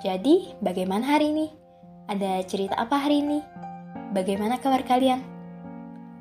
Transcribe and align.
Jadi, 0.00 0.56
bagaimana 0.64 1.04
hari 1.12 1.28
ini? 1.28 1.52
Ada 2.08 2.40
cerita 2.48 2.72
apa 2.72 2.96
hari 3.04 3.20
ini? 3.20 3.44
Bagaimana 4.16 4.56
kabar 4.56 4.80
kalian? 4.80 5.20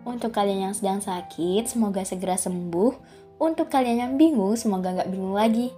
Untuk 0.04 0.36
kalian 0.36 0.68
yang 0.68 0.76
sedang 0.76 1.00
sakit, 1.00 1.64
semoga 1.64 2.04
segera 2.04 2.36
sembuh. 2.36 2.92
Untuk 3.40 3.72
kalian 3.72 4.04
yang 4.04 4.14
bingung, 4.20 4.60
semoga 4.60 4.92
nggak 4.92 5.08
bingung 5.08 5.32
lagi. 5.32 5.72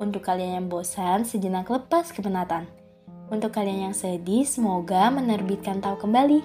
Untuk 0.00 0.24
kalian 0.24 0.64
yang 0.64 0.66
bosan, 0.72 1.28
sejenak 1.28 1.68
lepas 1.68 2.08
kepenatan. 2.16 2.64
Untuk 3.28 3.52
kalian 3.52 3.92
yang 3.92 3.96
sedih, 3.96 4.48
semoga 4.48 5.12
menerbitkan 5.12 5.84
tahu 5.84 6.08
kembali. 6.08 6.40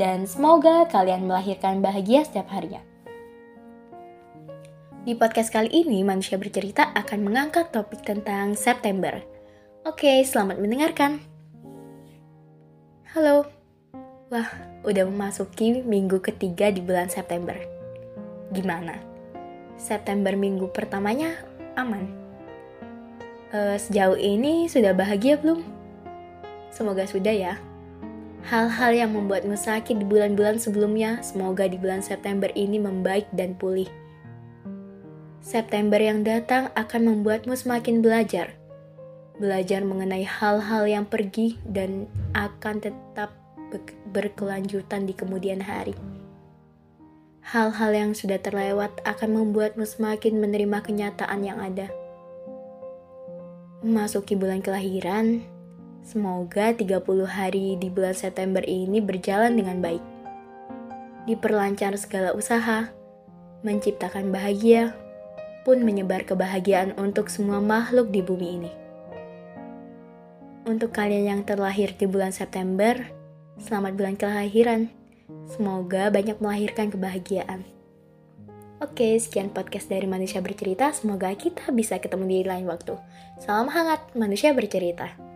Dan 0.00 0.24
semoga 0.24 0.88
kalian 0.88 1.28
melahirkan 1.28 1.84
bahagia 1.84 2.24
setiap 2.24 2.48
harinya. 2.56 2.80
Di 5.04 5.12
podcast 5.12 5.52
kali 5.52 5.68
ini, 5.84 6.00
manusia 6.00 6.40
bercerita 6.40 6.88
akan 6.96 7.20
mengangkat 7.20 7.68
topik 7.68 8.00
tentang 8.00 8.56
September 8.56 9.36
Oke, 9.88 10.20
selamat 10.20 10.60
mendengarkan. 10.60 11.16
Halo. 13.08 13.48
Wah, 14.28 14.44
udah 14.84 15.08
memasuki 15.08 15.80
minggu 15.80 16.20
ketiga 16.20 16.68
di 16.68 16.84
bulan 16.84 17.08
September. 17.08 17.56
Gimana? 18.52 19.00
September 19.80 20.36
minggu 20.36 20.68
pertamanya 20.76 21.40
aman? 21.80 22.04
Uh, 23.48 23.80
sejauh 23.80 24.20
ini 24.20 24.68
sudah 24.68 24.92
bahagia 24.92 25.40
belum? 25.40 25.64
Semoga 26.68 27.08
sudah 27.08 27.32
ya. 27.32 27.56
Hal-hal 28.44 28.92
yang 28.92 29.16
membuatmu 29.16 29.56
sakit 29.56 30.04
di 30.04 30.04
bulan-bulan 30.04 30.60
sebelumnya, 30.60 31.24
semoga 31.24 31.64
di 31.64 31.80
bulan 31.80 32.04
September 32.04 32.52
ini 32.52 32.76
membaik 32.76 33.24
dan 33.32 33.56
pulih. 33.56 33.88
September 35.40 35.96
yang 35.96 36.28
datang 36.28 36.68
akan 36.76 37.08
membuatmu 37.08 37.56
semakin 37.56 38.04
belajar, 38.04 38.57
belajar 39.38 39.86
mengenai 39.86 40.26
hal-hal 40.26 40.84
yang 40.84 41.06
pergi 41.06 41.58
dan 41.62 42.10
akan 42.34 42.82
tetap 42.82 43.34
berkelanjutan 44.10 45.06
di 45.06 45.14
kemudian 45.14 45.62
hari. 45.62 45.94
Hal-hal 47.48 47.96
yang 47.96 48.10
sudah 48.12 48.36
terlewat 48.36 49.00
akan 49.08 49.40
membuatmu 49.40 49.86
semakin 49.88 50.36
menerima 50.36 50.84
kenyataan 50.84 51.40
yang 51.40 51.56
ada. 51.62 51.88
Memasuki 53.80 54.36
bulan 54.36 54.60
kelahiran, 54.60 55.40
semoga 56.04 56.74
30 56.76 56.98
hari 57.24 57.78
di 57.80 57.88
bulan 57.88 58.12
September 58.12 58.60
ini 58.60 59.00
berjalan 59.00 59.56
dengan 59.56 59.80
baik. 59.80 60.04
Diperlancar 61.24 61.96
segala 61.96 62.36
usaha, 62.36 62.92
menciptakan 63.64 64.28
bahagia, 64.28 64.92
pun 65.64 65.84
menyebar 65.84 66.24
kebahagiaan 66.24 66.96
untuk 67.00 67.28
semua 67.32 67.60
makhluk 67.60 68.12
di 68.12 68.20
bumi 68.20 68.48
ini. 68.60 68.87
Untuk 70.68 70.92
kalian 70.92 71.24
yang 71.32 71.42
terlahir 71.48 71.96
di 71.96 72.04
bulan 72.04 72.28
September, 72.28 72.92
selamat 73.56 73.96
bulan 73.96 74.20
kelahiran. 74.20 74.92
Semoga 75.48 76.12
banyak 76.12 76.44
melahirkan 76.44 76.92
kebahagiaan. 76.92 77.64
Oke, 78.76 79.16
sekian 79.16 79.48
podcast 79.48 79.88
dari 79.88 80.04
Manusia 80.04 80.44
Bercerita. 80.44 80.92
Semoga 80.92 81.32
kita 81.32 81.72
bisa 81.72 81.96
ketemu 81.96 82.28
di 82.28 82.44
lain 82.44 82.68
waktu. 82.68 83.00
Salam 83.40 83.72
hangat, 83.72 84.12
Manusia 84.12 84.52
Bercerita. 84.52 85.27